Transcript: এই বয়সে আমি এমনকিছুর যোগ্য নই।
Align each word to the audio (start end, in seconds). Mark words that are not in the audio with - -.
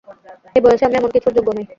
এই 0.55 0.61
বয়সে 0.63 0.83
আমি 0.87 0.95
এমনকিছুর 0.97 1.33
যোগ্য 1.37 1.49
নই। 1.51 1.65